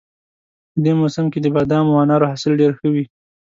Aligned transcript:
په 0.71 0.77
دې 0.83 0.91
موسم 0.99 1.25
کې 1.31 1.39
د 1.41 1.47
بادامو 1.55 1.91
او 1.93 2.01
انارو 2.03 2.29
حاصل 2.31 2.51
ډېر 2.61 2.71
ښه 2.79 2.87
وي 2.93 3.03